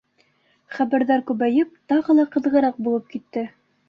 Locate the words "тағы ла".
1.93-2.25